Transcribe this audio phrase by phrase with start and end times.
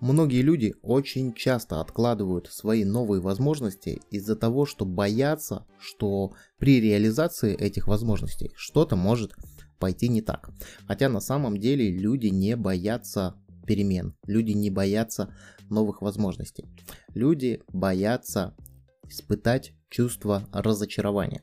[0.00, 7.56] Многие люди очень часто откладывают свои новые возможности из-за того, что боятся, что при реализации
[7.56, 9.32] этих возможностей что-то может
[9.78, 10.50] пойти не так.
[10.86, 13.36] Хотя на самом деле люди не боятся
[13.66, 15.34] перемен, люди не боятся
[15.70, 16.66] новых возможностей.
[17.14, 18.54] Люди боятся
[19.08, 21.42] испытать чувство разочарования.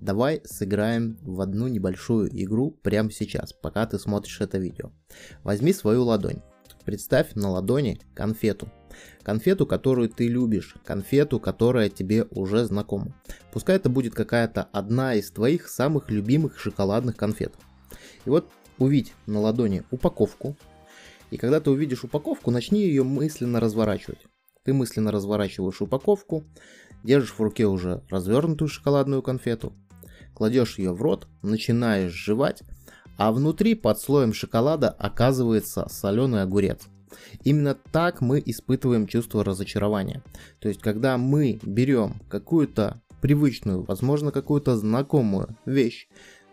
[0.00, 4.92] Давай сыграем в одну небольшую игру прямо сейчас, пока ты смотришь это видео.
[5.42, 6.42] Возьми свою ладонь.
[6.88, 8.70] Представь на ладони конфету.
[9.22, 13.14] Конфету, которую ты любишь, конфету, которая тебе уже знакома.
[13.52, 17.52] Пускай это будет какая-то одна из твоих самых любимых шоколадных конфет.
[18.24, 18.48] И вот
[18.78, 20.56] увидь на ладони упаковку.
[21.30, 24.24] И когда ты увидишь упаковку, начни ее мысленно разворачивать.
[24.64, 26.44] Ты мысленно разворачиваешь упаковку,
[27.04, 29.74] держишь в руке уже развернутую шоколадную конфету,
[30.32, 32.62] кладешь ее в рот, начинаешь жевать,
[33.18, 36.88] а внутри под слоем шоколада оказывается соленый огурец.
[37.42, 40.22] Именно так мы испытываем чувство разочарования.
[40.60, 46.08] То есть, когда мы берем какую-то привычную, возможно, какую-то знакомую вещь,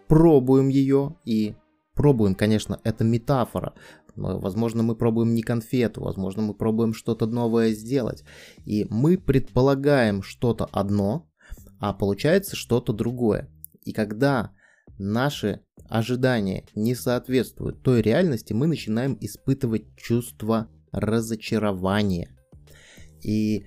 [0.07, 1.53] пробуем ее и
[1.93, 3.73] пробуем, конечно, это метафора.
[4.15, 8.23] Возможно, мы пробуем не конфету, возможно, мы пробуем что-то новое сделать.
[8.65, 11.29] И мы предполагаем что-то одно,
[11.79, 13.51] а получается что-то другое.
[13.83, 14.54] И когда
[14.97, 22.29] наши ожидания не соответствуют той реальности, мы начинаем испытывать чувство разочарования.
[23.21, 23.65] И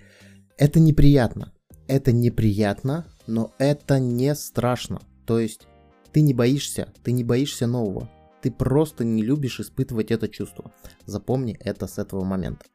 [0.56, 1.52] это неприятно.
[1.86, 5.00] Это неприятно, но это не страшно.
[5.26, 5.66] То есть
[6.12, 8.10] ты не боишься, ты не боишься нового.
[8.42, 10.72] Ты просто не любишь испытывать это чувство.
[11.06, 12.66] Запомни это с этого момента.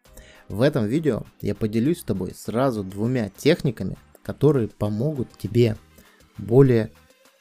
[0.50, 5.78] В этом видео я поделюсь с тобой сразу двумя техниками, которые помогут тебе
[6.38, 6.92] более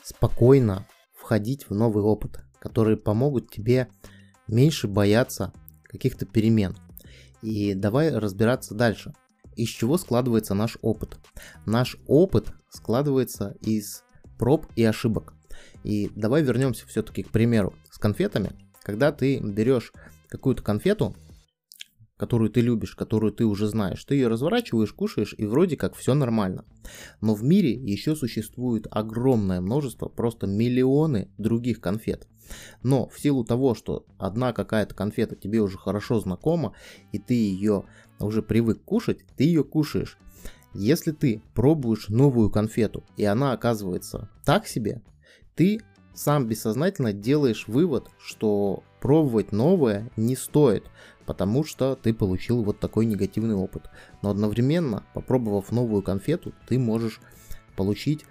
[0.03, 0.87] спокойно
[1.23, 3.89] входить в новый опыт, которые помогут тебе
[4.48, 5.53] меньше бояться
[5.84, 6.77] каких-то перемен.
[7.42, 9.14] И давай разбираться дальше.
[9.55, 11.19] Из чего складывается наш опыт?
[11.64, 14.03] Наш опыт складывается из
[14.39, 15.35] проб и ошибок.
[15.85, 18.52] И давай вернемся все-таки к примеру с конфетами.
[18.83, 19.92] Когда ты берешь
[20.29, 21.14] какую-то конфету,
[22.23, 24.05] которую ты любишь, которую ты уже знаешь.
[24.05, 26.65] Ты ее разворачиваешь, кушаешь, и вроде как все нормально.
[27.21, 32.29] Но в мире еще существует огромное множество, просто миллионы других конфет.
[32.85, 36.75] Но в силу того, что одна какая-то конфета тебе уже хорошо знакома,
[37.11, 37.87] и ты ее
[38.21, 40.17] уже привык кушать, ты ее кушаешь.
[40.75, 45.03] Если ты пробуешь новую конфету, и она оказывается так себе,
[45.57, 45.81] ты
[46.15, 50.85] сам бессознательно делаешь вывод, что пробовать новое не стоит,
[51.33, 53.89] потому что ты получил вот такой негативный опыт.
[54.20, 57.23] Но одновременно, попробовав новую конфету, ты можешь
[57.75, 58.27] получить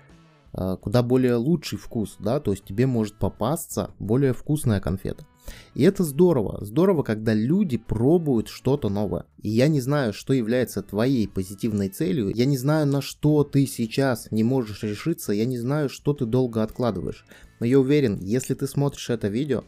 [0.53, 5.25] э, куда более лучший вкус, да, то есть тебе может попасться более вкусная конфета.
[5.73, 9.25] И это здорово, здорово, когда люди пробуют что-то новое.
[9.41, 13.65] И я не знаю, что является твоей позитивной целью, я не знаю, на что ты
[13.65, 17.25] сейчас не можешь решиться, я не знаю, что ты долго откладываешь.
[17.59, 19.63] Но я уверен, если ты смотришь это видео,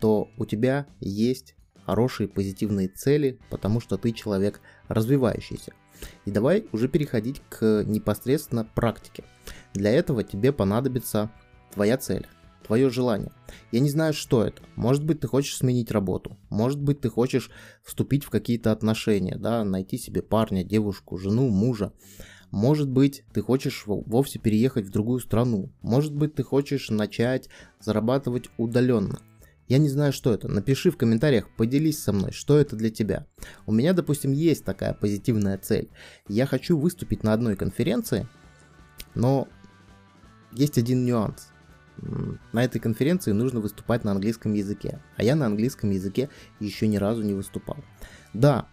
[0.00, 1.54] то у тебя есть
[1.86, 5.72] хорошие позитивные цели, потому что ты человек развивающийся.
[6.24, 9.24] И давай уже переходить к непосредственно практике.
[9.74, 11.30] Для этого тебе понадобится
[11.72, 12.26] твоя цель,
[12.64, 13.32] твое желание.
[13.72, 14.62] Я не знаю, что это.
[14.76, 16.36] Может быть, ты хочешь сменить работу.
[16.50, 17.50] Может быть, ты хочешь
[17.82, 21.92] вступить в какие-то отношения, да, найти себе парня, девушку, жену, мужа.
[22.50, 25.72] Может быть, ты хочешь вовсе переехать в другую страну.
[25.82, 27.48] Может быть, ты хочешь начать
[27.80, 29.18] зарабатывать удаленно.
[29.66, 30.48] Я не знаю, что это.
[30.48, 33.26] Напиши в комментариях, поделись со мной, что это для тебя.
[33.66, 35.90] У меня, допустим, есть такая позитивная цель.
[36.28, 38.28] Я хочу выступить на одной конференции,
[39.14, 39.48] но
[40.52, 41.48] есть один нюанс.
[42.52, 46.28] На этой конференции нужно выступать на английском языке, а я на английском языке
[46.60, 47.76] еще ни разу не выступал.
[48.32, 48.68] Да,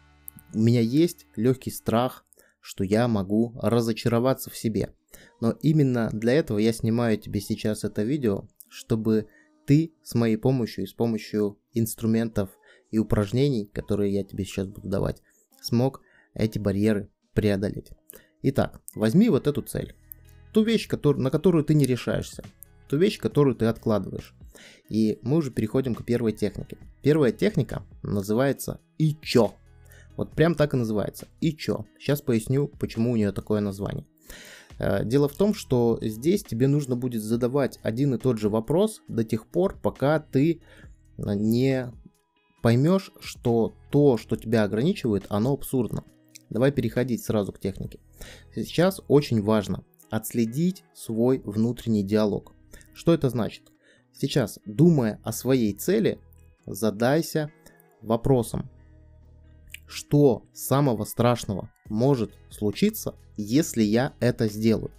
[0.53, 2.25] у меня есть легкий страх,
[2.59, 4.94] что я могу разочароваться в себе.
[5.40, 9.28] Но именно для этого я снимаю тебе сейчас это видео, чтобы
[9.72, 12.50] ты с моей помощью и с помощью инструментов
[12.90, 15.24] и упражнений, которые я тебе сейчас буду давать,
[15.62, 16.02] смог
[16.34, 17.91] эти барьеры преодолеть.
[18.41, 19.96] Итак, возьми вот эту цель.
[20.52, 22.44] Ту вещь, на которую ты не решаешься.
[22.90, 24.35] Ту вещь, которую ты откладываешь.
[24.90, 26.78] И мы уже переходим к первой технике.
[27.02, 29.53] Первая техника называется «И чё?».
[30.18, 31.29] Вот прям так и называется.
[31.40, 31.85] «И чё?».
[31.97, 34.06] Сейчас поясню, почему у нее такое название.
[34.82, 39.02] Э, дело в том, что здесь тебе нужно будет задавать один и тот же вопрос
[39.08, 40.60] до тех пор, пока ты
[41.18, 41.92] э, не
[42.64, 46.04] поймешь, что то, что тебя ограничивает, оно абсурдно.
[46.50, 48.00] Давай переходить сразу к технике.
[48.56, 52.54] Сейчас очень важно отследить свой внутренний диалог.
[52.94, 53.72] Что это значит?
[54.12, 56.20] Сейчас, думая о своей цели,
[56.66, 57.52] задайся
[58.02, 58.68] вопросом,
[60.02, 64.92] что самого страшного может случиться, если я это сделаю.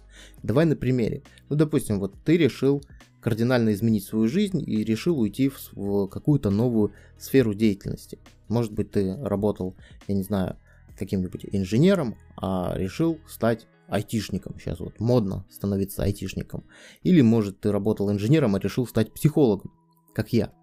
[0.43, 1.23] Давай на примере.
[1.49, 2.81] Ну, допустим, вот ты решил
[3.19, 8.17] кардинально изменить свою жизнь и решил уйти в, в какую-то новую сферу деятельности.
[8.47, 9.75] Может быть, ты работал,
[10.07, 10.57] я не знаю,
[10.97, 14.57] каким-нибудь инженером, а решил стать айтишником.
[14.57, 16.63] Сейчас вот модно становиться айтишником.
[17.01, 19.73] Или, может, ты работал инженером, а решил стать психологом,
[20.13, 20.53] как я.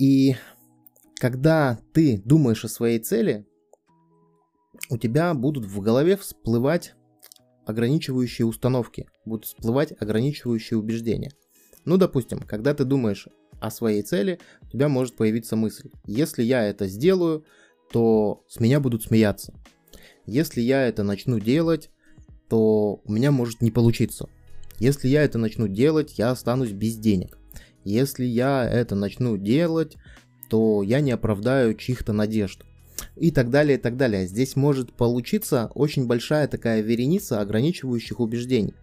[0.00, 0.34] И
[1.24, 3.46] когда ты думаешь о своей цели,
[4.90, 6.92] у тебя будут в голове всплывать
[7.64, 11.32] ограничивающие установки, будут всплывать ограничивающие убеждения.
[11.86, 13.26] Ну, допустим, когда ты думаешь
[13.58, 17.46] о своей цели, у тебя может появиться мысль, если я это сделаю,
[17.90, 19.54] то с меня будут смеяться.
[20.26, 21.88] Если я это начну делать,
[22.50, 24.28] то у меня может не получиться.
[24.78, 27.38] Если я это начну делать, я останусь без денег.
[27.82, 29.96] Если я это начну делать,
[30.48, 32.64] то я не оправдаю чьих-то надежд
[33.16, 34.26] и так далее, и так далее.
[34.26, 38.74] Здесь может получиться очень большая такая вереница ограничивающих убеждений.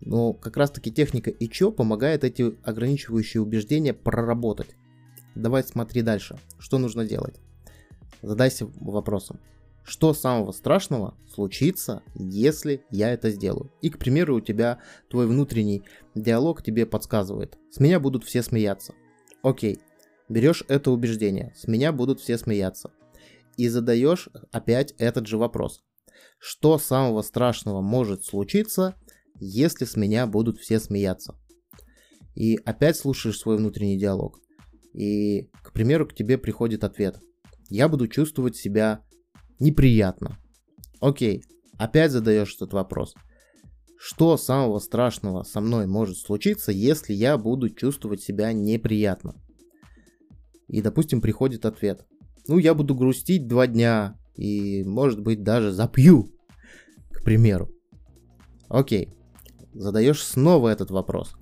[0.00, 4.68] Но как раз таки техника ИЧО помогает эти ограничивающие убеждения проработать.
[5.34, 6.38] Давай смотри дальше.
[6.58, 7.36] Что нужно делать?
[8.22, 9.40] Задайся вопросом.
[9.84, 13.72] Что самого страшного случится, если я это сделаю?
[13.80, 15.82] И, к примеру, у тебя твой внутренний
[16.14, 17.56] диалог тебе подсказывает.
[17.70, 18.94] С меня будут все смеяться.
[19.42, 19.78] Окей,
[20.28, 21.52] берешь это убеждение.
[21.56, 22.92] С меня будут все смеяться
[23.58, 25.82] и задаешь опять этот же вопрос.
[26.38, 28.94] Что самого страшного может случиться,
[29.40, 31.34] если с меня будут все смеяться?
[32.34, 34.40] И опять слушаешь свой внутренний диалог.
[34.94, 37.18] И, к примеру, к тебе приходит ответ.
[37.68, 39.04] Я буду чувствовать себя
[39.58, 40.38] неприятно.
[41.00, 41.42] Окей,
[41.76, 43.14] опять задаешь этот вопрос.
[43.98, 49.34] Что самого страшного со мной может случиться, если я буду чувствовать себя неприятно?
[50.68, 52.06] И, допустим, приходит ответ
[52.48, 56.30] ну, я буду грустить два дня и, может быть, даже запью,
[57.12, 57.70] к примеру.
[58.68, 59.10] Окей,
[59.74, 61.34] задаешь снова этот вопрос.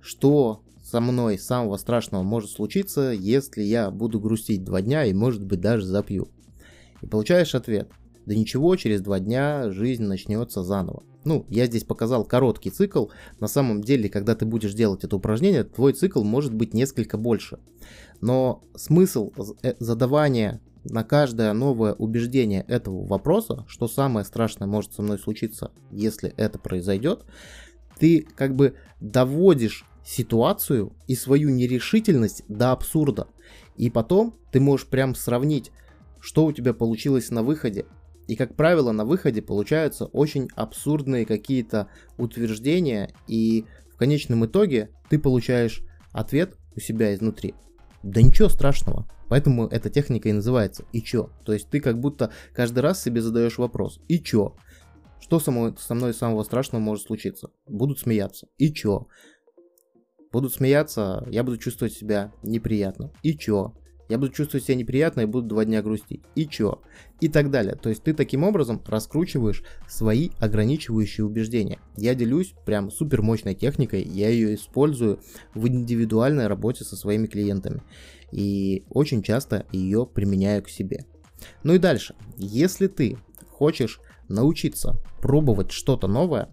[0.00, 5.44] Что со мной самого страшного может случиться, если я буду грустить два дня и, может
[5.44, 6.28] быть, даже запью?
[7.02, 7.90] И получаешь ответ.
[8.24, 11.02] Да ничего, через два дня жизнь начнется заново.
[11.26, 13.06] Ну, я здесь показал короткий цикл.
[13.40, 17.58] На самом деле, когда ты будешь делать это упражнение, твой цикл может быть несколько больше.
[18.20, 19.32] Но смысл
[19.64, 25.72] э, задавания на каждое новое убеждение этого вопроса, что самое страшное может со мной случиться,
[25.90, 27.24] если это произойдет,
[27.98, 33.26] ты как бы доводишь ситуацию и свою нерешительность до абсурда.
[33.76, 35.72] И потом ты можешь прям сравнить,
[36.20, 37.84] что у тебя получилось на выходе.
[38.26, 41.88] И, как правило, на выходе получаются очень абсурдные какие-то
[42.18, 45.82] утверждения, и в конечном итоге ты получаешь
[46.12, 47.54] ответ у себя изнутри.
[48.02, 49.08] Да ничего страшного.
[49.28, 51.30] Поэтому эта техника и называется «и чё?».
[51.44, 54.54] То есть ты как будто каждый раз себе задаешь вопрос «и чё?».
[55.20, 57.50] Что со мной, со мной самого страшного может случиться?
[57.66, 58.46] Будут смеяться.
[58.58, 59.08] И чё?
[60.30, 63.12] Будут смеяться, я буду чувствовать себя неприятно.
[63.22, 63.74] И чё?
[64.08, 66.22] Я буду чувствовать себя неприятно и буду два дня грустить.
[66.34, 66.80] И чё?
[67.20, 67.74] И так далее.
[67.74, 71.80] То есть ты таким образом раскручиваешь свои ограничивающие убеждения.
[71.96, 75.20] Я делюсь прям супер мощной техникой, я ее использую
[75.54, 77.82] в индивидуальной работе со своими клиентами.
[78.32, 81.04] И очень часто ее применяю к себе.
[81.62, 82.14] Ну и дальше.
[82.36, 83.18] Если ты
[83.48, 86.48] хочешь научиться пробовать что-то новое,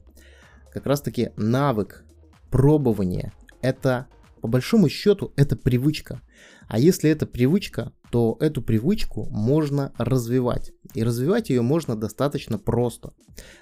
[0.71, 2.03] как раз таки навык
[2.49, 4.07] пробования это
[4.43, 6.21] по большому счету это привычка.
[6.67, 10.73] А если это привычка, то эту привычку можно развивать.
[10.93, 13.13] И развивать ее можно достаточно просто.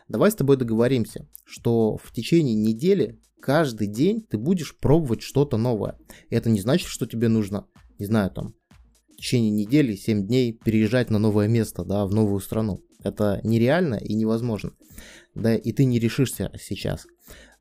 [0.07, 5.99] Давай с тобой договоримся, что в течение недели каждый день ты будешь пробовать что-то новое.
[6.31, 7.67] И это не значит, что тебе нужно,
[7.99, 8.55] не знаю, там,
[9.13, 12.79] в течение недели, 7 дней переезжать на новое место, да, в новую страну.
[13.03, 14.71] Это нереально и невозможно.
[15.35, 17.05] Да, и ты не решишься сейчас.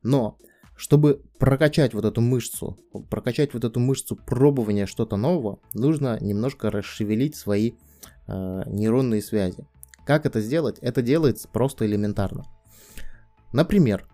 [0.01, 0.39] Но
[0.81, 2.75] чтобы прокачать вот эту мышцу,
[3.11, 7.73] прокачать вот эту мышцу пробования что-то нового, нужно немножко расшевелить свои
[8.27, 9.67] э, нейронные связи.
[10.07, 10.79] Как это сделать?
[10.81, 12.45] Это делается просто элементарно.
[13.53, 14.07] Например,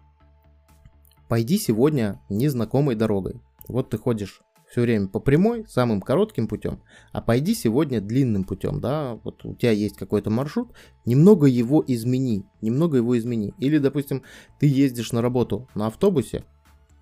[1.29, 3.39] пойди сегодня незнакомой дорогой.
[3.69, 6.81] Вот ты ходишь все время по прямой, самым коротким путем,
[7.13, 10.73] а пойди сегодня длинным путем, да, вот у тебя есть какой-то маршрут,
[11.05, 13.53] немного его измени, немного его измени.
[13.57, 14.23] Или, допустим,
[14.59, 16.43] ты ездишь на работу на автобусе,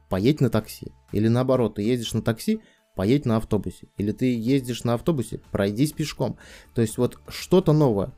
[0.10, 0.92] поедь на такси.
[1.12, 2.62] Или наоборот, ты ездишь на такси,
[2.96, 3.88] поедь на автобусе.
[3.98, 6.38] Или ты ездишь на автобусе, пройдись пешком.
[6.74, 8.14] То есть вот что-то новое.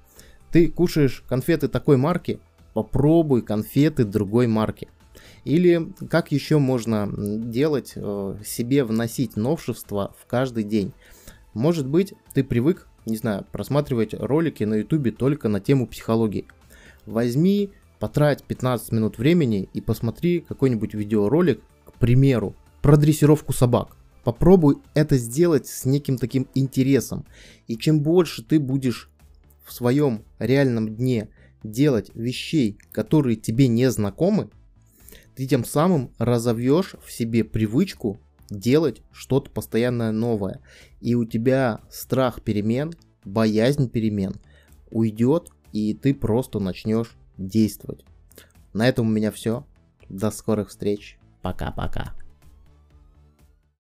[0.51, 2.39] Ты кушаешь конфеты такой марки,
[2.74, 4.88] попробуй конфеты другой марки.
[5.44, 10.94] Или как еще можно делать, э, себе вносить новшества в каждый день.
[11.53, 16.46] Может быть, ты привык не знаю, просматривать ролики на ютубе только на тему психологии.
[17.06, 21.62] Возьми, потрать 15 минут времени и посмотри какой-нибудь видеоролик,
[22.00, 23.98] примеру, про дрессировку собак.
[24.24, 27.25] Попробуй это сделать с неким таким интересом.
[27.68, 29.10] И чем больше ты будешь
[29.63, 31.30] в своем реальном дне
[31.63, 34.50] делать вещей, которые тебе не знакомы,
[35.36, 40.62] ты тем самым разовьешь в себе привычку делать что-то постоянно новое.
[41.00, 44.36] И у тебя страх перемен, боязнь перемен
[44.89, 48.06] уйдет, и ты просто начнешь действовать.
[48.74, 49.66] На этом у меня все.
[50.10, 51.18] До скорых встреч.
[51.48, 52.12] Пока-пока.